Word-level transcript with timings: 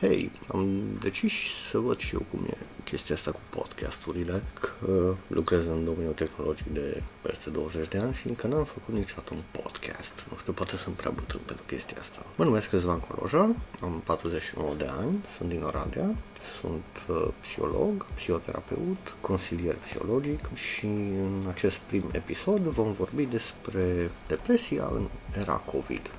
Hei, 0.00 0.30
am 0.46 0.68
decis 1.00 1.32
să 1.70 1.78
văd 1.78 1.98
și 1.98 2.14
eu 2.14 2.26
cum 2.30 2.46
e 2.50 2.56
chestia 2.84 3.14
asta 3.14 3.30
cu 3.30 3.40
podcasturile, 3.48 4.42
că 4.60 5.14
lucrez 5.26 5.66
în 5.66 5.84
domeniul 5.84 6.12
tehnologic 6.12 6.66
de 6.66 7.02
peste 7.20 7.50
20 7.50 7.88
de 7.88 7.98
ani 7.98 8.14
și 8.14 8.28
încă 8.28 8.46
n-am 8.46 8.64
făcut 8.64 8.94
niciodată 8.94 9.34
un 9.34 9.42
podcast. 9.50 10.12
Nu 10.30 10.36
știu, 10.36 10.52
poate 10.52 10.76
sunt 10.76 10.94
prea 10.94 11.10
bătrân 11.10 11.40
pentru 11.46 11.64
chestia 11.66 11.96
asta. 12.00 12.26
Mă 12.36 12.44
numesc 12.44 12.70
Răzvan 12.70 12.98
Coloja, 12.98 13.54
am 13.80 14.00
49 14.04 14.74
de 14.74 14.86
ani, 14.86 15.24
sunt 15.36 15.48
din 15.48 15.62
Oradea, 15.62 16.14
sunt 16.60 16.84
uh, 17.08 17.28
psiholog, 17.40 18.06
psihoterapeut, 18.14 19.14
consilier 19.20 19.74
psihologic 19.74 20.40
și 20.54 20.86
în 20.86 21.44
acest 21.48 21.76
prim 21.76 22.04
episod 22.12 22.60
vom 22.60 22.92
vorbi 22.92 23.24
despre 23.24 24.10
depresia 24.26 24.88
în 24.92 25.08
era 25.40 25.54
COVID. 25.54 26.10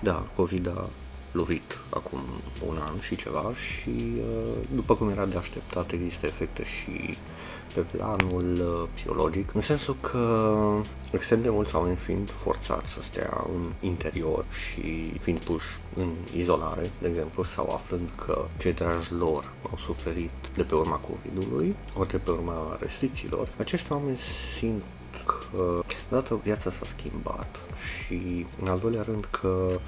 Da, 0.00 0.26
COVID 0.34 0.68
a 0.68 0.88
lovit 1.32 1.78
acum 1.90 2.20
un 2.66 2.76
an 2.76 3.00
și 3.00 3.16
ceva 3.16 3.52
și 3.54 4.12
uh, 4.16 4.56
după 4.74 4.94
cum 4.94 5.08
era 5.08 5.26
de 5.26 5.36
așteptat 5.36 5.92
există 5.92 6.26
efecte 6.26 6.64
și 6.64 7.16
pe 7.74 7.80
planul 7.80 8.60
uh, 8.60 8.88
psihologic, 8.94 9.54
în 9.54 9.60
sensul 9.60 9.96
că 10.00 10.46
extrem 11.10 11.40
de 11.40 11.48
mulți 11.48 11.74
oameni 11.74 11.96
fiind 11.96 12.30
forțați 12.30 12.90
să 12.90 13.02
stea 13.02 13.44
în 13.54 13.72
interior 13.80 14.44
și 14.50 15.18
fiind 15.18 15.38
puși 15.38 15.66
în 15.96 16.08
izolare, 16.36 16.90
de 17.00 17.08
exemplu, 17.08 17.42
sau 17.42 17.70
aflând 17.72 18.08
că 18.24 18.44
cei 18.58 18.72
dragi 18.72 19.12
lor 19.12 19.52
au 19.70 19.76
suferit 19.76 20.30
de 20.54 20.62
pe 20.62 20.74
urma 20.74 20.96
COVID-ului, 20.96 21.76
ori 21.96 22.10
de 22.10 22.16
pe 22.16 22.30
urma 22.30 22.76
restricțiilor, 22.80 23.48
acești 23.58 23.92
oameni 23.92 24.18
simt 24.58 24.82
că 25.26 25.82
odată 26.10 26.40
viața 26.42 26.70
s-a 26.70 26.86
schimbat 26.86 27.60
și 27.74 28.46
în 28.60 28.68
al 28.68 28.78
doilea 28.78 29.02
rând 29.02 29.24
că 29.24 29.78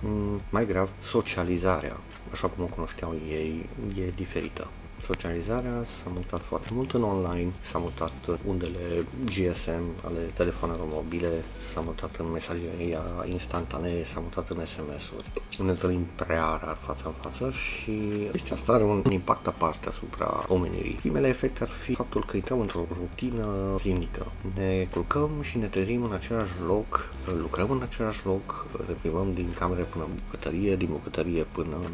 mai 0.50 0.66
grav 0.66 0.88
socializarea 1.00 1.96
așa 2.32 2.48
cum 2.48 2.64
o 2.64 2.66
cunoșteau 2.66 3.14
ei 3.28 3.68
e 3.96 4.10
diferită. 4.14 4.68
Socializarea 5.04 5.84
s-a 5.84 6.10
mutat 6.14 6.42
foarte 6.42 6.68
mult 6.72 6.92
în 6.92 7.02
online, 7.02 7.52
s-a 7.60 7.78
mutat 7.78 8.12
undele 8.44 9.06
GSM 9.24 9.84
ale 10.04 10.20
telefonelor 10.34 10.86
mobile, 10.90 11.44
s-a 11.72 11.80
mutat 11.80 12.16
în 12.16 12.30
mesageria 12.32 13.02
instantanee, 13.24 14.04
s-a 14.04 14.20
mutat 14.20 14.48
în 14.48 14.66
SMS-uri. 14.66 15.28
Ne 15.58 15.70
întâlnim 15.70 16.06
prea 16.16 16.60
rar 16.64 16.76
față 16.80 17.02
în 17.06 17.12
față 17.20 17.50
și 17.50 18.00
chestia 18.30 18.56
asta 18.56 18.72
are 18.72 18.84
un 18.84 19.02
impact 19.10 19.46
aparte 19.46 19.88
asupra 19.88 20.44
omenirii. 20.48 20.94
Primele 20.94 21.28
efecte 21.28 21.62
ar 21.62 21.68
fi 21.68 21.94
faptul 21.94 22.24
că 22.24 22.36
intrăm 22.36 22.60
într-o 22.60 22.86
rutină 22.92 23.76
zilnică. 23.78 24.32
Ne 24.54 24.88
culcăm 24.90 25.30
și 25.40 25.58
ne 25.58 25.66
trezim 25.66 26.02
în 26.02 26.12
același 26.12 26.52
loc, 26.66 27.12
lucrăm 27.38 27.70
în 27.70 27.82
același 27.82 28.26
loc, 28.26 28.66
reprivăm 28.86 29.34
din 29.34 29.54
camere 29.58 29.82
până 29.82 30.04
în 30.04 30.10
bucătărie, 30.24 30.76
din 30.76 30.88
bucătărie 30.90 31.46
până 31.52 31.76
în 31.76 31.92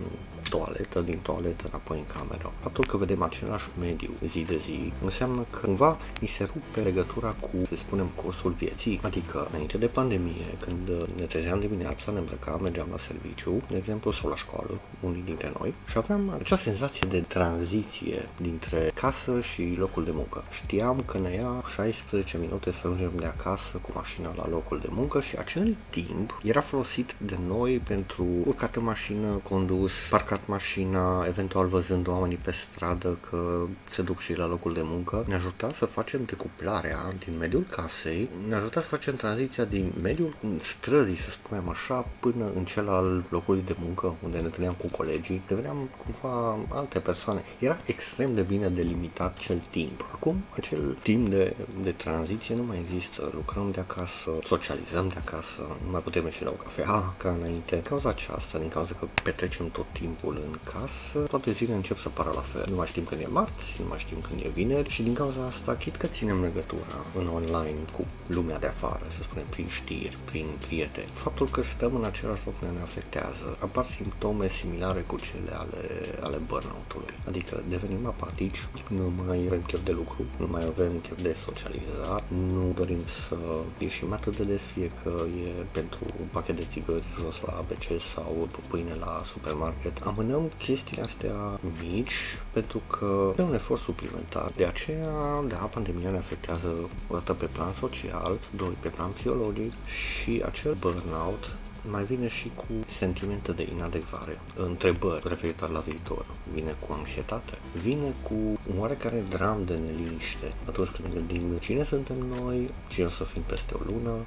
toaletă, 0.48 1.00
din 1.00 1.18
toaletă 1.18 1.64
înapoi 1.68 1.98
în 1.98 2.18
cameră. 2.18 2.52
Faptul 2.62 2.86
că 2.86 2.96
vedem 2.96 3.22
același 3.22 3.66
mediu 3.80 4.10
zi 4.26 4.40
de 4.40 4.56
zi 4.56 4.92
înseamnă 5.04 5.46
că 5.50 5.58
cumva 5.66 5.96
mi 6.20 6.28
se 6.28 6.44
rupe 6.44 6.80
legătura 6.80 7.34
cu, 7.40 7.50
să 7.68 7.76
spunem, 7.76 8.06
cursul 8.14 8.50
vieții. 8.50 9.00
Adică, 9.02 9.48
înainte 9.50 9.78
de 9.78 9.86
pandemie, 9.86 10.56
când 10.60 10.90
ne 11.16 11.24
trezeam 11.24 11.60
dimineața, 11.60 12.12
ne 12.12 12.18
îmbrăcam, 12.18 12.62
mergeam 12.62 12.88
la 12.90 12.98
serviciu, 12.98 13.62
de 13.68 13.76
exemplu, 13.76 14.12
sau 14.12 14.28
la 14.28 14.36
școală, 14.36 14.80
unii 15.00 15.22
dintre 15.24 15.52
noi, 15.58 15.74
și 15.86 15.98
aveam 15.98 16.38
acea 16.40 16.56
senzație 16.56 17.06
de 17.10 17.20
tranziție 17.20 18.28
dintre 18.40 18.90
casă 18.94 19.40
și 19.40 19.74
locul 19.78 20.04
de 20.04 20.10
muncă. 20.14 20.44
Știam 20.50 21.02
că 21.06 21.18
ne 21.18 21.30
ia 21.34 21.62
16 21.74 22.38
minute 22.38 22.72
să 22.72 22.80
ajungem 22.84 23.12
de 23.16 23.26
acasă 23.26 23.76
cu 23.76 23.90
mașina 23.94 24.34
la 24.36 24.48
locul 24.48 24.78
de 24.78 24.88
muncă 24.90 25.20
și 25.20 25.36
acel 25.36 25.76
timp 25.90 26.40
era 26.42 26.60
folosit 26.60 27.14
de 27.18 27.38
noi 27.46 27.78
pentru 27.78 28.26
urcat 28.44 28.76
în 28.76 28.84
mașină, 28.84 29.40
condus, 29.42 29.92
parcat 30.10 30.29
parcat 30.30 30.48
mașina, 30.48 31.24
eventual 31.26 31.66
văzând 31.66 32.08
oamenii 32.08 32.36
pe 32.36 32.50
stradă 32.50 33.18
că 33.30 33.66
se 33.88 34.02
duc 34.02 34.20
și 34.20 34.36
la 34.36 34.46
locul 34.46 34.72
de 34.72 34.80
muncă, 34.82 35.24
ne 35.28 35.34
ajuta 35.34 35.70
să 35.72 35.84
facem 35.84 36.24
decuplarea 36.24 37.14
din 37.24 37.38
mediul 37.38 37.66
casei, 37.70 38.28
ne 38.48 38.54
ajuta 38.54 38.80
să 38.80 38.86
facem 38.86 39.14
tranziția 39.14 39.64
din 39.64 39.92
mediul 40.02 40.36
străzii, 40.60 41.16
să 41.16 41.30
spunem 41.30 41.68
așa, 41.68 42.06
până 42.20 42.50
în 42.54 42.64
cel 42.64 42.88
al 42.88 43.24
locului 43.28 43.62
de 43.66 43.76
muncă, 43.78 44.14
unde 44.24 44.38
ne 44.38 44.44
întâlneam 44.44 44.74
cu 44.74 44.86
colegii, 44.86 45.42
deveneam 45.46 45.88
cumva 46.04 46.58
alte 46.68 46.98
persoane. 46.98 47.42
Era 47.58 47.76
extrem 47.86 48.34
de 48.34 48.42
bine 48.42 48.68
delimitat 48.68 49.38
cel 49.38 49.62
timp. 49.70 50.06
Acum, 50.12 50.44
acel 50.56 50.96
timp 51.02 51.28
de, 51.28 51.56
de 51.82 51.92
tranziție 51.92 52.54
nu 52.54 52.62
mai 52.62 52.78
există. 52.78 53.30
Lucrăm 53.34 53.70
de 53.70 53.80
acasă, 53.80 54.30
socializăm 54.44 55.08
de 55.08 55.22
acasă, 55.26 55.60
nu 55.84 55.90
mai 55.90 56.00
putem 56.00 56.24
ieși 56.24 56.44
la 56.44 56.50
o 56.50 56.62
cafea 56.62 57.14
ca 57.16 57.30
înainte. 57.30 57.74
Din 57.74 57.82
cauza 57.82 58.08
aceasta, 58.08 58.58
din 58.58 58.68
cauza 58.68 58.94
că 58.98 59.06
petrecem 59.22 59.68
tot 59.68 59.86
timpul 59.92 60.18
timpul 60.20 60.42
în 60.50 60.58
casă, 60.72 61.18
toate 61.18 61.52
zilele 61.52 61.76
încep 61.76 61.98
să 61.98 62.08
pară 62.08 62.30
la 62.34 62.40
fel. 62.40 62.64
Nu 62.68 62.76
mai 62.76 62.86
știm 62.86 63.04
când 63.04 63.20
e 63.20 63.26
marți, 63.26 63.76
nu 63.80 63.88
mai 63.88 63.98
știm 63.98 64.20
când 64.20 64.40
e 64.44 64.48
vineri 64.48 64.88
și 64.88 65.02
din 65.02 65.14
cauza 65.14 65.46
asta 65.46 65.74
chit 65.74 65.96
că 65.96 66.06
ținem 66.06 66.40
legătura 66.40 66.98
în 67.14 67.26
online 67.26 67.78
cu 67.92 68.06
lumea 68.26 68.58
de 68.58 68.66
afară, 68.66 69.06
să 69.16 69.22
spunem, 69.22 69.46
prin 69.50 69.68
știri, 69.68 70.18
prin 70.24 70.46
prieteni. 70.66 71.08
Faptul 71.12 71.48
că 71.48 71.62
stăm 71.62 71.94
în 71.94 72.04
același 72.04 72.42
loc 72.44 72.54
ne 72.60 72.80
afectează. 72.82 73.56
Apar 73.58 73.84
simptome 73.84 74.48
similare 74.48 75.00
cu 75.00 75.16
cele 75.16 75.52
ale, 75.62 75.82
ale 76.20 76.36
burnout-ului. 76.36 77.14
Adică 77.28 77.62
devenim 77.68 78.06
apatici, 78.06 78.68
nu 78.88 79.12
mai 79.26 79.44
avem 79.46 79.62
chef 79.62 79.84
de 79.84 79.92
lucru, 79.92 80.26
nu 80.38 80.46
mai 80.46 80.64
avem 80.64 80.92
chef 80.98 81.22
de 81.22 81.36
socializat, 81.46 82.24
nu 82.52 82.72
dorim 82.74 83.02
să 83.28 83.36
ieșim 83.78 84.12
atât 84.12 84.36
de 84.36 84.42
des, 84.42 84.62
fie 84.74 84.90
că 85.02 85.12
e 85.46 85.64
pentru 85.72 86.04
un 86.20 86.26
pachet 86.32 86.56
de 86.56 86.66
țigări 86.70 87.04
jos 87.18 87.40
la 87.40 87.52
ABC 87.52 88.02
sau 88.14 88.48
pâine 88.68 88.94
la 88.94 89.22
supermarket. 89.32 89.98
Am 90.10 90.18
amânăm 90.18 90.50
chestiile 90.58 91.02
astea 91.02 91.58
mici 91.82 92.14
pentru 92.52 92.82
că 92.90 93.34
e 93.38 93.42
un 93.42 93.54
efort 93.54 93.80
suplimentar. 93.80 94.52
De 94.56 94.64
aceea, 94.64 95.44
da, 95.48 95.56
pandemia 95.56 96.10
ne 96.10 96.16
afectează 96.16 96.76
o 97.08 97.14
dată 97.14 97.32
pe 97.34 97.46
plan 97.46 97.72
social, 97.72 98.38
doi 98.56 98.76
pe 98.80 98.88
plan 98.88 99.10
psihologic 99.10 99.72
și 99.84 100.42
acel 100.46 100.74
burnout 100.74 101.56
mai 101.90 102.04
vine 102.04 102.28
și 102.28 102.50
cu 102.54 102.66
sentimente 102.98 103.52
de 103.52 103.68
inadecvare, 103.72 104.40
întrebări 104.54 105.28
referitoare 105.28 105.72
la 105.72 105.80
viitor, 105.80 106.26
vine 106.52 106.76
cu 106.86 106.92
anxietate, 106.92 107.58
vine 107.82 108.14
cu 108.22 108.34
un 108.70 108.78
oarecare 108.78 109.24
dram 109.28 109.64
de 109.64 109.74
neliniște. 109.74 110.52
Atunci 110.66 110.88
când 110.88 111.08
ne 111.08 111.14
gândim 111.14 111.56
cine 111.60 111.84
suntem 111.84 112.16
noi, 112.40 112.70
cine 112.88 113.06
o 113.06 113.10
să 113.10 113.24
fim 113.24 113.42
peste 113.42 113.74
o 113.74 113.78
lună, 113.86 114.24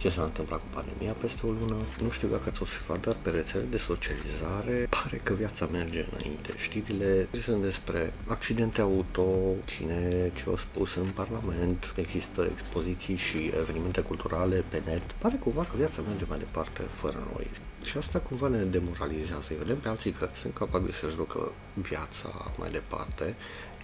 ce 0.00 0.08
s-a 0.08 0.22
întâmplat 0.22 0.58
cu 0.58 0.66
pandemia 0.70 1.12
peste 1.12 1.46
o 1.46 1.50
lună. 1.50 1.76
Nu 2.02 2.10
știu 2.10 2.28
dacă 2.28 2.42
ați 2.48 2.62
observat, 2.62 3.00
dar 3.00 3.16
pe 3.22 3.30
rețele 3.30 3.64
de 3.70 3.76
socializare 3.76 4.86
pare 4.90 5.16
că 5.22 5.32
viața 5.32 5.68
merge 5.72 6.06
înainte. 6.10 6.54
Știrile 6.56 7.28
sunt 7.42 7.62
despre 7.62 8.12
accidente 8.26 8.80
auto, 8.80 9.28
cine 9.64 10.32
ce 10.34 10.44
a 10.54 10.56
spus 10.58 10.94
în 10.94 11.10
Parlament, 11.14 11.92
există 11.96 12.48
expoziții 12.52 13.16
și 13.16 13.52
evenimente 13.60 14.00
culturale 14.00 14.64
pe 14.68 14.82
net. 14.84 15.02
Pare 15.18 15.36
cumva 15.36 15.62
că 15.62 15.76
viața 15.76 16.02
merge 16.06 16.24
mai 16.28 16.38
departe 16.38 16.82
fără 16.94 17.28
noi. 17.32 17.50
Și 17.82 17.98
asta 17.98 18.18
cumva 18.18 18.48
ne 18.48 18.62
demoralizează. 18.62 19.54
Vedem 19.58 19.76
pe 19.76 19.88
alții 19.88 20.10
că 20.10 20.28
sunt 20.34 20.54
capabili 20.54 20.92
să-și 20.92 21.16
ducă 21.16 21.52
viața 21.74 22.52
mai 22.58 22.70
departe 22.70 23.36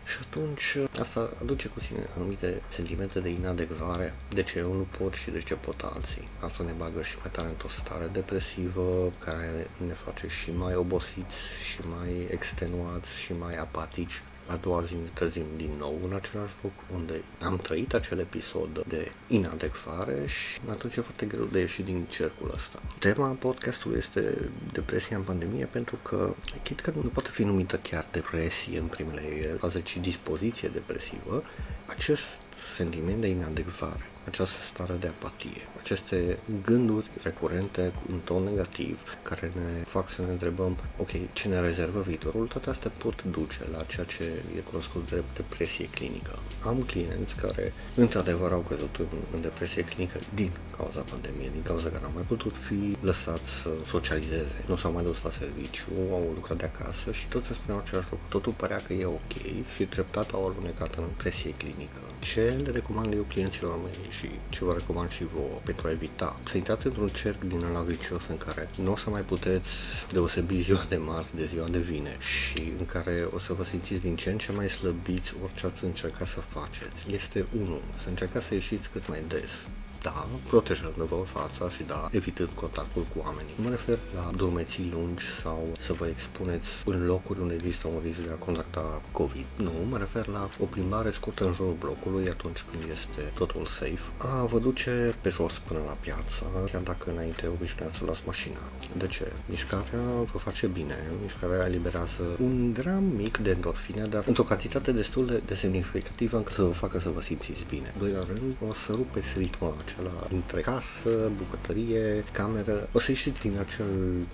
și 0.06 0.18
atunci 0.20 0.76
asta 1.00 1.30
aduce 1.40 1.68
cu 1.68 1.80
sine 1.80 2.06
anumite 2.16 2.62
sentimente 2.68 3.20
de 3.20 3.28
inadecvare, 3.28 4.14
de 4.28 4.42
ce 4.42 4.58
eu 4.58 4.72
nu 4.72 4.86
pot 4.98 5.12
și 5.12 5.30
de 5.30 5.40
ce 5.40 5.54
pot 5.54 5.80
alții. 5.94 6.28
Asta 6.40 6.64
ne 6.64 6.72
bagă 6.76 7.02
și 7.02 7.16
mai 7.18 7.30
tare 7.32 7.48
într-o 7.48 7.68
stare 7.68 8.06
depresivă 8.12 9.12
care 9.24 9.70
ne 9.86 9.92
face 9.92 10.28
și 10.28 10.50
mai 10.56 10.74
obosiți 10.74 11.38
și 11.70 11.80
mai 11.98 12.26
extenuați 12.30 13.16
și 13.16 13.32
mai 13.32 13.56
apatici 13.56 14.22
a 14.46 14.56
doua 14.56 14.82
zi 14.82 14.94
ne 14.94 15.08
trezim 15.12 15.46
din 15.56 15.70
nou 15.78 15.98
în 16.04 16.14
același 16.14 16.54
loc 16.62 16.72
unde 16.94 17.22
am 17.42 17.56
trăit 17.56 17.94
acel 17.94 18.18
episod 18.18 18.84
de 18.88 19.12
inadecvare 19.28 20.26
și 20.26 20.60
atunci 20.70 20.96
e 20.96 21.00
foarte 21.00 21.26
greu 21.26 21.44
de 21.44 21.58
ieși 21.58 21.82
din 21.82 22.06
cercul 22.10 22.50
ăsta. 22.54 22.82
Tema 22.98 23.28
podcastului 23.28 23.98
este 23.98 24.50
depresia 24.72 25.16
în 25.16 25.22
pandemie 25.22 25.64
pentru 25.64 25.96
că 26.02 26.34
chit 26.62 26.80
că 26.80 26.92
nu 26.94 27.08
poate 27.08 27.30
fi 27.30 27.42
numită 27.42 27.76
chiar 27.76 28.06
depresie 28.12 28.78
în 28.78 28.86
primele 28.86 29.20
faze, 29.58 29.82
ci 29.82 29.96
dispoziție 29.96 30.68
depresivă, 30.68 31.42
acest 31.86 32.40
sentiment 32.74 33.20
de 33.20 33.26
inadecvare, 33.26 34.10
această 34.26 34.60
stare 34.60 34.94
de 35.00 35.06
apatie, 35.06 35.62
aceste 35.78 36.38
gânduri 36.64 37.10
recurente 37.22 37.92
în 38.10 38.18
ton 38.18 38.42
negativ 38.42 39.18
care 39.22 39.52
ne 39.54 39.82
fac 39.82 40.10
să 40.10 40.22
ne 40.22 40.30
întrebăm, 40.30 40.76
ok, 40.96 41.32
ce 41.32 41.48
ne 41.48 41.60
rezervă 41.60 42.00
viitorul, 42.00 42.46
toate 42.46 42.70
astea 42.70 42.90
pot 42.96 43.22
duce 43.22 43.60
la 43.72 43.82
ceea 43.82 44.06
ce 44.06 44.24
e 44.56 44.60
cunoscut 44.60 45.06
drept 45.06 45.36
depresie 45.36 45.88
clinică. 45.88 46.38
Am 46.62 46.82
clienți 46.82 47.36
care 47.36 47.72
într-adevăr 47.94 48.52
au 48.52 48.60
căzut 48.60 48.96
în, 48.98 49.06
în 49.32 49.40
depresie 49.40 49.84
clinică 49.84 50.18
din 50.34 50.50
cauza 50.76 51.00
pandemiei, 51.00 51.50
din 51.50 51.62
cauza 51.62 51.88
că 51.88 51.98
n-au 52.02 52.12
mai 52.14 52.24
putut 52.26 52.52
fi 52.66 52.96
lăsați 53.00 53.50
să 53.50 53.70
socializeze, 53.86 54.64
nu 54.66 54.76
s-au 54.76 54.92
mai 54.92 55.04
dus 55.04 55.22
la 55.22 55.30
serviciu, 55.30 55.88
au 56.12 56.32
lucrat 56.34 56.58
de 56.58 56.70
acasă 56.74 57.12
și 57.12 57.26
tot 57.26 57.44
se 57.44 57.52
spuneau 57.52 57.78
același 57.84 58.08
lucru. 58.10 58.26
Totul 58.28 58.52
părea 58.52 58.80
că 58.86 58.92
e 58.92 59.04
ok 59.04 59.34
și 59.74 59.84
treptat 59.84 60.32
au 60.32 60.46
alunecat 60.46 60.94
în 60.94 61.04
depresie 61.08 61.50
clinică 61.50 62.00
ce 62.32 62.56
le 62.64 62.70
recomand 62.70 63.12
eu 63.12 63.22
clienților 63.22 63.76
mei 63.82 64.08
și 64.16 64.28
ce 64.48 64.64
vă 64.64 64.72
recomand 64.72 65.10
și 65.10 65.24
vouă 65.34 65.58
pentru 65.64 65.86
a 65.86 65.90
evita. 65.90 66.36
Să 66.48 66.56
intrați 66.56 66.86
într-un 66.86 67.08
cerc 67.08 67.42
din 67.42 67.64
ăla 67.64 67.80
vicios 67.80 68.26
în 68.28 68.36
care 68.36 68.70
nu 68.76 68.92
o 68.92 68.96
să 68.96 69.10
mai 69.10 69.20
puteți 69.20 69.70
deosebi 70.12 70.62
ziua 70.62 70.86
de 70.88 70.96
marți 70.96 71.36
de 71.36 71.46
ziua 71.46 71.68
de 71.68 71.78
vine 71.78 72.16
și 72.18 72.72
în 72.78 72.86
care 72.86 73.26
o 73.34 73.38
să 73.38 73.52
vă 73.52 73.64
simțiți 73.64 74.02
din 74.02 74.16
ce 74.16 74.30
în 74.30 74.38
ce 74.38 74.52
mai 74.52 74.68
slăbiți 74.68 75.34
orice 75.42 75.66
ați 75.66 75.84
încercat 75.84 76.26
să 76.26 76.40
faceți. 76.40 77.14
Este 77.14 77.46
unul, 77.56 77.82
să 77.94 78.08
încercați 78.08 78.46
să 78.46 78.54
ieșiți 78.54 78.90
cât 78.90 79.08
mai 79.08 79.24
des 79.28 79.68
da, 80.08 80.26
protejându-vă 80.48 81.16
fața 81.38 81.70
și 81.70 81.82
da, 81.82 82.08
evitând 82.10 82.48
contactul 82.54 83.04
cu 83.12 83.16
oamenii. 83.24 83.54
Mă 83.64 83.70
refer 83.70 83.98
la 84.14 84.30
dormeții 84.36 84.90
lungi 84.92 85.24
sau 85.42 85.60
să 85.78 85.92
vă 85.92 86.06
expuneți 86.06 86.68
în 86.84 87.06
locuri 87.06 87.40
unde 87.40 87.54
există 87.54 87.86
un 87.88 88.00
risc 88.04 88.20
de 88.20 88.30
a 88.32 88.44
contacta 88.44 89.02
COVID. 89.12 89.46
Nu, 89.56 89.72
mă 89.90 89.98
refer 89.98 90.26
la 90.26 90.48
o 90.58 90.64
plimbare 90.64 91.10
scurtă 91.10 91.46
în 91.46 91.54
jurul 91.54 91.76
blocului 91.78 92.28
atunci 92.28 92.60
când 92.70 92.82
este 92.90 93.22
totul 93.34 93.64
safe. 93.66 94.06
A 94.18 94.44
vă 94.44 94.58
duce 94.58 95.14
pe 95.20 95.28
jos 95.28 95.52
până 95.58 95.80
la 95.84 95.96
piață, 96.00 96.42
chiar 96.72 96.82
dacă 96.82 97.10
înainte 97.10 97.46
obișnuiați 97.46 97.96
să 97.96 98.04
luați 98.04 98.22
mașina. 98.26 98.62
De 98.96 99.06
ce? 99.06 99.32
Mișcarea 99.46 100.06
vă 100.32 100.38
face 100.38 100.66
bine, 100.66 100.96
mișcarea 101.22 101.66
eliberează 101.66 102.22
un 102.40 102.72
gram 102.72 103.04
mic 103.04 103.36
de 103.38 103.50
endorfine, 103.50 104.04
dar 104.04 104.22
într-o 104.26 104.42
cantitate 104.42 104.92
destul 104.92 105.26
de, 105.26 105.42
de 105.46 105.54
semnificativă 105.54 106.36
încât 106.36 106.52
să 106.52 106.62
vă 106.62 106.72
facă 106.72 106.98
să 107.00 107.08
vă 107.08 107.20
simțiți 107.20 107.64
bine. 107.68 107.94
Doi 107.98 108.10
la 108.10 108.24
rând, 108.24 108.54
o 108.68 108.72
să 108.72 108.92
rupeți 108.92 109.32
ritmul 109.36 109.74
acela 109.84 109.95
acela 109.96 110.26
între 110.30 110.60
casă, 110.60 111.30
bucătărie, 111.36 112.24
cameră. 112.32 112.88
O 112.92 112.98
să 112.98 113.10
ieșiți 113.10 113.40
din 113.40 113.58
acel, 113.58 113.86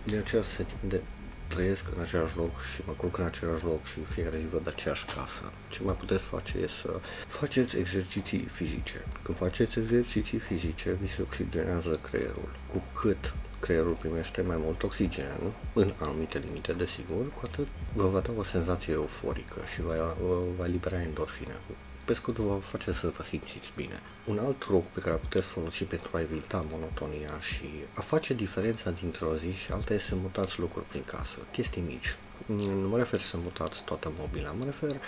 din 0.04 0.18
acel 0.18 0.42
sentiment 0.42 0.90
de 0.90 1.00
trăiesc 1.46 1.84
în 1.94 2.02
același 2.02 2.36
loc 2.36 2.50
și 2.74 2.82
mă 2.86 2.92
culc 2.92 3.18
în 3.18 3.24
același 3.24 3.64
loc 3.64 3.86
și 3.86 3.98
fiecare 4.14 4.38
zi 4.38 4.46
văd 4.46 4.68
aceeași 4.68 5.04
casă. 5.04 5.52
Ce 5.68 5.82
mai 5.82 5.94
puteți 5.94 6.22
face 6.22 6.58
e 6.58 6.68
să 6.68 7.00
faceți 7.26 7.78
exerciții 7.78 8.48
fizice. 8.52 9.04
Când 9.22 9.38
faceți 9.38 9.78
exerciții 9.78 10.38
fizice, 10.38 10.96
vi 11.00 11.10
se 11.10 11.22
oxigenează 11.22 11.98
creierul. 12.02 12.50
Cu 12.72 12.82
cât 13.00 13.34
creierul 13.60 13.92
primește 13.92 14.42
mai 14.42 14.56
mult 14.58 14.82
oxigen, 14.82 15.52
în 15.72 15.92
anumite 15.98 16.38
limite, 16.38 16.72
desigur, 16.72 17.32
cu 17.32 17.40
atât 17.44 17.66
vă 17.94 18.06
va 18.06 18.20
da 18.20 18.30
o 18.36 18.42
senzație 18.42 18.92
euforică 18.92 19.60
și 19.72 19.82
va, 19.82 20.16
va 20.58 20.66
libera 20.66 21.02
endorfine 21.02 21.54
pe 22.04 22.14
scurt 22.14 22.36
vă 22.36 22.58
face 22.70 22.92
să 22.92 23.12
vă 23.16 23.22
simțiți 23.22 23.72
bine. 23.76 24.00
Un 24.24 24.38
alt 24.38 24.58
truc 24.58 24.84
pe 24.84 25.00
care 25.00 25.16
puteți 25.16 25.46
folosi 25.46 25.84
pentru 25.84 26.10
a 26.12 26.20
evita 26.20 26.66
monotonia 26.70 27.40
și 27.40 27.68
a 27.94 28.00
face 28.00 28.34
diferența 28.34 28.90
dintre 28.90 29.24
o 29.24 29.34
zi 29.34 29.52
și 29.52 29.72
alta 29.72 29.94
este 29.94 30.08
să 30.08 30.14
mutați 30.14 30.60
lucruri 30.60 30.86
prin 30.86 31.04
casă, 31.04 31.38
chestii 31.52 31.82
mici. 31.82 32.16
Nu 32.46 32.88
mă 32.88 32.98
refer 32.98 33.20
să 33.20 33.36
mutați 33.42 33.84
toată 33.84 34.12
mobila, 34.18 34.50
mă 34.50 34.64
refer 34.64 35.00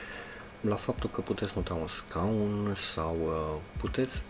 la 0.60 0.74
faptul 0.74 1.10
că 1.10 1.20
puteți 1.20 1.52
muta 1.54 1.74
un 1.74 1.88
scaun 1.88 2.74
sau 2.74 3.16
uh, 3.24 3.60
puteți 3.76 4.22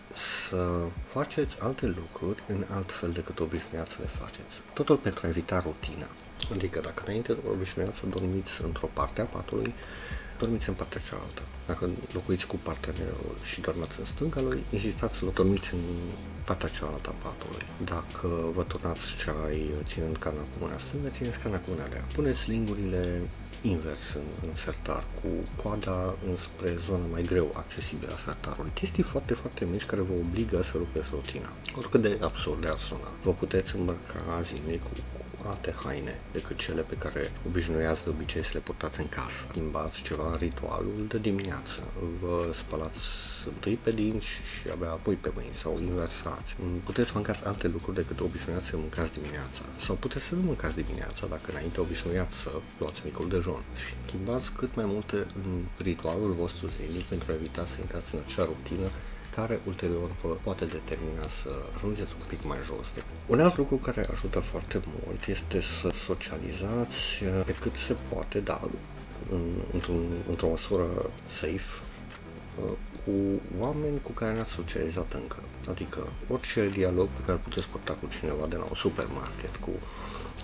să 0.47 0.87
faceți 1.03 1.57
alte 1.59 1.85
lucruri 1.85 2.43
în 2.47 2.65
alt 2.71 2.91
fel 2.91 3.11
decât 3.11 3.39
obișnuiați 3.39 3.91
să 3.91 3.97
le 4.01 4.09
faceți. 4.19 4.61
Totul 4.73 4.97
pentru 4.97 5.25
a 5.25 5.29
evita 5.29 5.59
rutina. 5.59 6.07
Adică 6.51 6.79
dacă 6.79 7.03
înainte 7.05 7.37
obișnuiați 7.51 7.97
să 7.97 8.05
dormiți 8.05 8.63
într-o 8.63 8.89
parte 8.93 9.21
a 9.21 9.25
patului, 9.25 9.73
dormiți 10.39 10.69
în 10.69 10.75
partea 10.75 11.01
cealaltă. 11.07 11.41
Dacă 11.65 11.89
locuiți 12.13 12.47
cu 12.47 12.55
partenerul 12.63 13.35
și 13.43 13.61
dormiți 13.61 13.99
în 13.99 14.05
stânga 14.05 14.41
lui, 14.41 14.63
insistați 14.69 15.15
să 15.15 15.25
dormiți 15.33 15.73
în 15.73 15.79
partea 16.45 16.69
cealaltă 16.69 17.09
a 17.09 17.23
patului. 17.27 17.65
Dacă 17.83 18.27
vă 18.55 18.63
turnați 18.63 19.15
ceai 19.23 19.71
ținând 19.83 20.17
cana 20.17 20.41
cu 20.41 20.57
mâna 20.59 20.77
stângă, 20.77 21.07
țineți 21.07 21.39
cana 21.39 21.57
cu 21.57 21.69
mâna 21.69 21.87
rea. 21.87 22.05
Puneți 22.13 22.49
lingurile 22.49 23.21
invers 23.65 24.13
în, 24.13 24.47
în 24.47 24.55
sertar, 24.55 25.03
cu 25.21 25.27
coada 25.63 26.15
înspre 26.29 26.75
zona 26.85 27.05
mai 27.11 27.21
greu 27.21 27.51
accesibilă 27.53 28.11
a 28.13 28.17
sertarului. 28.25 28.71
Chestii 28.73 29.03
foarte, 29.03 29.33
foarte 29.33 29.65
mici 29.65 29.85
care 29.85 30.01
vă 30.01 30.13
obligă 30.13 30.61
să 30.63 30.73
rupeți 30.75 31.07
rutina. 31.11 31.49
Oricât 31.77 32.01
de 32.01 32.17
absurd 32.21 32.61
de 32.61 32.67
ar 32.67 32.77
suna. 32.77 33.09
Vă 33.23 33.31
puteți 33.33 33.75
îmbrăca 33.75 34.41
zilnic 34.41 34.83
cu 34.83 34.91
alte 35.47 35.75
haine 35.83 36.19
decât 36.31 36.57
cele 36.57 36.81
pe 36.81 36.95
care 36.95 37.31
obișnuiați 37.47 38.03
de 38.03 38.09
obicei 38.09 38.43
să 38.43 38.49
le 38.53 38.59
purtați 38.59 38.99
în 38.99 39.09
casă. 39.09 39.45
Schimbați 39.49 40.01
ceva 40.01 40.29
în 40.31 40.37
ritualul 40.37 41.05
de 41.07 41.17
dimineață. 41.17 41.79
Vă 42.21 42.51
spălați 42.53 42.99
întâi 43.45 43.79
pe 43.83 43.91
dinți 43.91 44.25
și 44.25 44.69
abia 44.71 44.89
apoi 44.89 45.15
pe 45.15 45.31
mâini 45.35 45.53
sau 45.53 45.79
inversați. 45.79 46.55
Puteți 46.83 47.11
mâncați 47.13 47.45
alte 47.45 47.67
lucruri 47.67 47.95
decât 47.95 48.19
obișnuiați 48.19 48.65
să 48.65 48.77
mâncați 48.77 49.13
dimineața. 49.13 49.61
Sau 49.79 49.95
puteți 49.95 50.25
să 50.25 50.35
nu 50.35 50.41
mâncați 50.41 50.75
dimineața 50.75 51.27
dacă 51.27 51.51
înainte 51.51 51.79
obișnuiați 51.79 52.35
să 52.35 52.51
luați 52.79 53.01
micul 53.03 53.27
dejun. 53.29 53.54
Schimbați 54.05 54.51
cât 54.51 54.75
mai 54.75 54.85
multe 54.87 55.15
în 55.15 55.63
ritualul 55.77 56.31
vostru 56.31 56.67
zilnic 56.77 57.03
pentru 57.03 57.31
a 57.31 57.35
evita 57.35 57.65
să 57.65 57.75
intrați 57.79 58.15
în 58.15 58.19
acea 58.25 58.43
rutină 58.43 58.87
care 59.35 59.59
ulterior 59.67 60.09
vă 60.21 60.37
poate 60.43 60.65
determina 60.65 61.27
să 61.41 61.49
ajungeți 61.75 62.11
un 62.19 62.25
pic 62.27 62.43
mai 62.43 62.57
jos. 62.65 62.87
Un 63.25 63.39
alt 63.39 63.57
lucru 63.57 63.75
care 63.75 64.07
ajută 64.11 64.39
foarte 64.39 64.81
mult 64.85 65.25
este 65.27 65.61
să 65.61 65.89
socializați 65.93 67.23
pe 67.45 67.51
cât 67.51 67.75
se 67.75 67.95
poate, 68.09 68.39
da, 68.39 68.61
în, 69.29 69.41
într-un, 69.71 70.03
într-o 70.29 70.47
măsură 70.47 70.87
safe, 71.27 71.73
cu 73.05 73.41
oameni 73.59 74.01
cu 74.01 74.11
care 74.11 74.35
n-ați 74.35 74.51
socializat 74.51 75.13
încă. 75.13 75.43
Adică 75.69 76.07
orice 76.29 76.69
dialog 76.69 77.07
pe 77.07 77.21
care 77.25 77.37
puteți 77.43 77.67
purta 77.67 77.93
cu 77.93 78.07
cineva 78.19 78.45
de 78.47 78.55
la 78.55 78.63
un 78.63 78.75
supermarket, 78.75 79.55
cu 79.55 79.69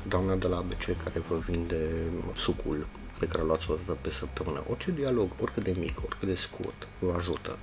doamna 0.07 0.35
de 0.35 0.47
la 0.47 0.57
ABC 0.57 0.85
care 1.03 1.19
vă 1.27 1.37
vinde 1.37 1.89
sucul 2.35 2.87
pe 3.21 3.27
care 3.27 3.43
luați 3.43 3.71
o 3.71 3.75
dată 3.75 3.97
pe 4.01 4.09
săptămână. 4.09 4.63
Orice 4.69 4.91
dialog, 4.91 5.29
oricât 5.41 5.63
de 5.63 5.75
mic, 5.79 5.95
oricât 6.05 6.27
de 6.27 6.35
scurt, 6.35 6.87
vă 6.99 7.13
ajută 7.17 7.57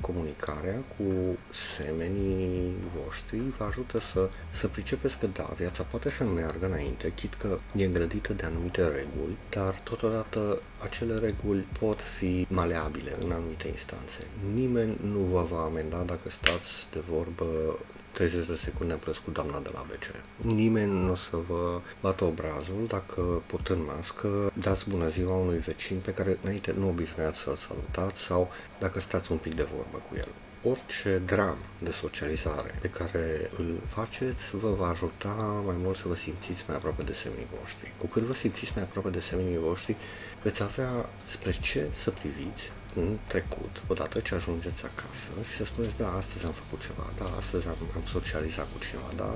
comunicarea 0.00 0.78
cu 0.96 1.04
semenii 1.76 2.72
voștri 2.96 3.40
vă 3.58 3.64
ajută 3.64 4.00
să, 4.00 4.28
să 4.50 4.68
pricepeți 4.68 5.18
că 5.18 5.26
da, 5.26 5.50
viața 5.56 5.82
poate 5.82 6.10
să 6.10 6.24
meargă 6.24 6.66
înainte, 6.66 7.12
chit 7.14 7.34
că 7.34 7.58
e 7.76 7.84
îngrădită 7.84 8.32
de 8.32 8.44
anumite 8.44 8.82
reguli, 8.82 9.36
dar 9.50 9.80
totodată 9.82 10.60
acele 10.78 11.18
reguli 11.18 11.66
pot 11.78 12.00
fi 12.00 12.46
maleabile 12.50 13.16
în 13.24 13.30
anumite 13.30 13.68
instanțe. 13.68 14.26
Nimeni 14.54 14.96
nu 15.12 15.18
vă 15.18 15.46
va 15.50 15.62
amenda 15.64 16.02
dacă 16.02 16.30
stați 16.30 16.86
de 16.92 17.02
vorbă 17.10 17.78
30 18.14 18.46
de 18.46 18.56
secunde 18.56 18.94
plus 18.94 19.18
cu 19.18 19.30
doamna 19.30 19.58
de 19.58 19.70
la 19.72 19.86
BC. 19.88 20.04
Nimeni 20.46 20.92
nu 20.92 21.10
o 21.10 21.14
să 21.14 21.36
vă 21.48 21.80
bată 22.00 22.24
obrazul 22.24 22.84
dacă 22.88 23.42
purtând 23.46 23.86
mască 23.86 24.52
dați 24.58 24.88
bună 24.88 25.08
ziua 25.08 25.34
unui 25.34 25.58
vecin 25.58 25.98
pe 26.04 26.12
care 26.12 26.38
înainte 26.42 26.74
nu 26.78 26.88
obișnuiați 26.88 27.38
să-l 27.38 27.56
salutați 27.56 28.20
sau 28.20 28.50
dacă 28.78 29.00
stați 29.00 29.32
un 29.32 29.38
pic 29.38 29.54
de 29.54 29.68
vorbă 29.74 30.02
cu 30.08 30.16
el 30.16 30.28
orice 30.66 31.22
dram 31.26 31.58
de 31.78 31.90
socializare 31.90 32.74
pe 32.80 32.88
care 32.88 33.50
îl 33.58 33.80
faceți 33.86 34.56
vă 34.56 34.70
va 34.70 34.88
ajuta 34.88 35.62
mai 35.66 35.76
mult 35.78 35.96
să 35.96 36.02
vă 36.06 36.14
simțiți 36.14 36.64
mai 36.66 36.76
aproape 36.76 37.02
de 37.02 37.12
semenii 37.12 37.48
voștri. 37.60 37.92
Cu 37.96 38.06
cât 38.06 38.22
vă 38.22 38.34
simțiți 38.34 38.72
mai 38.74 38.84
aproape 38.84 39.10
de 39.10 39.20
semenii 39.20 39.58
voștri, 39.58 39.96
veți 40.42 40.62
avea 40.62 41.08
spre 41.30 41.50
ce 41.50 41.86
să 42.02 42.10
priviți 42.10 42.70
în 42.94 43.18
trecut, 43.26 43.82
odată 43.86 44.20
ce 44.20 44.34
ajungeți 44.34 44.82
acasă 44.84 45.30
și 45.48 45.56
să 45.56 45.64
spuneți, 45.64 45.96
da, 45.96 46.08
astăzi 46.10 46.44
am 46.44 46.52
făcut 46.62 46.80
ceva, 46.86 47.06
da, 47.18 47.36
astăzi 47.38 47.66
am, 47.66 47.76
am 47.94 48.04
socializat 48.16 48.68
cu 48.72 48.78
cineva, 48.86 49.10
da, 49.16 49.30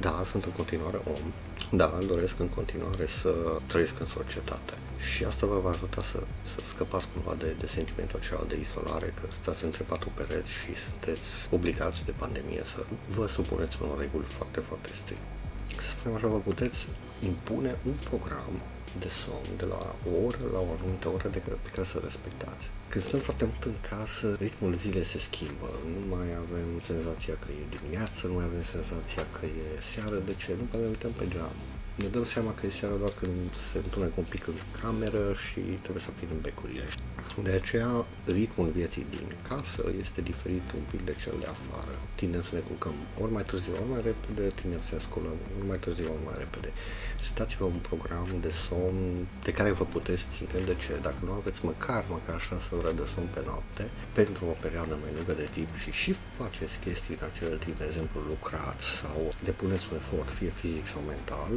da, 0.00 0.22
sunt 0.30 0.44
în 0.44 0.54
continuare 0.60 1.00
om, 1.14 1.24
da, 1.70 1.92
îl 1.98 2.06
doresc 2.06 2.38
în 2.38 2.48
continuare 2.48 3.06
să 3.20 3.32
trăiesc 3.66 4.00
în 4.00 4.06
societate. 4.06 4.74
Și 5.12 5.24
asta 5.24 5.46
vă 5.46 5.58
va 5.58 5.70
ajuta 5.70 6.02
să, 6.02 6.18
să 6.52 6.58
scăpați 6.68 7.08
cumva 7.12 7.34
de, 7.34 7.56
de 7.60 7.66
sentimentul 7.66 8.18
acela 8.18 8.44
de 8.48 8.56
izolare, 8.60 9.14
că 9.20 9.26
stați 9.40 9.64
între 9.64 9.82
patru 9.82 10.10
pereți 10.14 10.50
și 10.50 10.70
sunteți 10.86 11.28
obligați 11.50 12.04
de 12.04 12.14
pandemie 12.22 12.62
să 12.64 12.80
vă 13.16 13.26
supuneți 13.26 13.78
unor 13.82 13.98
reguli 13.98 14.24
foarte, 14.36 14.60
foarte 14.60 14.90
strict. 14.94 15.24
Să 15.68 15.88
spunem 15.98 16.16
așa, 16.16 16.26
vă 16.26 16.38
puteți 16.38 16.88
impune 17.24 17.76
un 17.86 17.96
program 18.08 18.54
de 18.98 19.10
somn 19.20 19.50
de 19.56 19.66
la 19.74 19.82
o 20.10 20.12
oră 20.26 20.44
la 20.52 20.60
o 20.66 20.70
anumită 20.76 21.08
oră 21.08 21.28
de 21.28 21.38
pe 21.38 21.70
care 21.74 21.86
să 21.86 21.98
respectați. 22.02 22.64
Când 22.88 23.04
stăm 23.04 23.20
foarte 23.20 23.44
mult 23.44 23.64
în 23.64 23.78
casă, 23.90 24.26
ritmul 24.44 24.74
zilei 24.74 25.04
se 25.04 25.18
schimbă. 25.18 25.68
Nu 25.92 26.00
mai 26.14 26.28
avem 26.44 26.68
senzația 26.90 27.34
că 27.42 27.48
e 27.60 27.74
dimineață, 27.76 28.20
nu 28.26 28.34
mai 28.38 28.44
avem 28.50 28.64
senzația 28.74 29.24
că 29.36 29.44
e 29.46 29.66
seară. 29.92 30.16
De 30.28 30.34
ce? 30.42 30.50
Nu 30.60 30.66
mai 30.72 30.88
uităm 30.88 31.12
pe 31.12 31.28
geam 31.28 31.56
ne 31.94 32.06
dăm 32.06 32.24
seama 32.24 32.54
că 32.54 32.66
e 32.66 32.70
seara 32.70 32.94
doar 32.94 33.12
când 33.12 33.54
se 33.72 33.78
întunecă 33.78 34.12
un 34.16 34.24
pic 34.28 34.46
în 34.46 34.58
cameră 34.82 35.34
și 35.44 35.60
trebuie 35.60 36.02
să 36.02 36.10
aprindem 36.10 36.40
becurile. 36.40 36.84
De 37.42 37.52
aceea, 37.60 37.90
ritmul 38.24 38.68
vieții 38.68 39.06
din 39.10 39.26
casă 39.48 39.82
este 40.00 40.20
diferit 40.20 40.66
un 40.78 40.84
pic 40.90 41.04
de 41.04 41.14
cel 41.22 41.36
de 41.40 41.48
afară. 41.56 41.94
Tindem 42.14 42.42
să 42.42 42.54
ne 42.54 42.60
culcăm 42.60 42.94
ori 43.22 43.32
mai 43.32 43.42
târziu, 43.42 43.72
ori 43.72 43.90
mai 43.90 44.02
repede, 44.10 44.52
tindem 44.60 44.82
să 44.88 44.94
ne 44.94 45.00
scolăm 45.06 45.38
ori 45.58 45.66
mai 45.68 45.78
târziu, 45.78 46.06
ori 46.14 46.24
mai 46.24 46.34
repede. 46.38 46.70
Setați-vă 47.26 47.64
un 47.64 47.80
program 47.88 48.28
de 48.40 48.50
somn 48.50 49.26
de 49.42 49.52
care 49.52 49.70
vă 49.70 49.84
puteți 49.84 50.24
ține. 50.32 50.64
De 50.70 50.76
ce? 50.84 50.92
Dacă 51.02 51.20
nu 51.24 51.32
aveți 51.32 51.64
măcar, 51.64 52.04
măcar 52.08 52.40
6 52.40 52.74
ore 52.78 52.92
de 52.92 53.06
somn 53.14 53.28
pe 53.34 53.42
noapte, 53.46 53.84
pentru 54.12 54.42
o 54.52 54.54
perioadă 54.64 54.94
mai 55.02 55.12
lungă 55.16 55.32
de 55.32 55.48
timp 55.56 55.72
și 55.82 55.90
și 55.90 56.12
faceți 56.38 56.78
chestii 56.84 57.16
în 57.20 57.26
acel 57.30 57.58
timp, 57.64 57.78
de 57.78 57.84
exemplu 57.90 58.20
lucrați 58.32 58.86
sau 59.00 59.18
depuneți 59.48 59.86
un 59.90 59.96
efort, 60.02 60.30
fie 60.38 60.52
fizic 60.60 60.86
sau 60.86 61.00
mental, 61.12 61.54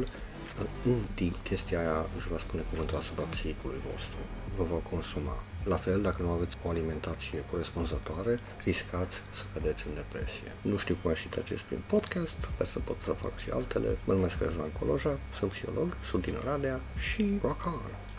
în 0.84 1.00
timp 1.14 1.36
chestia 1.36 1.78
aia 1.78 2.06
își 2.16 2.28
va 2.28 2.38
spune 2.38 2.62
cuvântul 2.70 2.96
asupra 2.96 3.24
psihicului 3.24 3.80
vostru. 3.90 4.16
Vă 4.56 4.64
va 4.64 4.80
consuma. 4.90 5.36
La 5.64 5.76
fel, 5.76 6.02
dacă 6.02 6.22
nu 6.22 6.30
aveți 6.30 6.56
o 6.64 6.68
alimentație 6.68 7.44
corespunzătoare, 7.50 8.40
riscați 8.64 9.16
să 9.34 9.42
cădeți 9.52 9.86
în 9.88 9.94
depresie. 9.94 10.48
Nu 10.60 10.76
știu 10.76 10.96
cum 11.02 11.10
aș 11.10 11.20
și 11.20 11.28
acest 11.38 11.62
prin 11.62 11.82
podcast, 11.86 12.34
sper 12.52 12.66
să 12.66 12.78
pot 12.78 12.96
să 13.04 13.12
fac 13.12 13.38
și 13.38 13.50
altele. 13.50 13.98
Mă 14.04 14.12
numesc 14.12 14.36
Răzvan 14.38 14.70
Coloja, 14.78 15.18
sunt 15.38 15.50
psiholog, 15.50 15.96
sunt 16.02 16.22
din 16.22 16.36
Oradea 16.42 16.80
și 16.96 17.38
rock 17.42 17.66
on! 17.66 18.05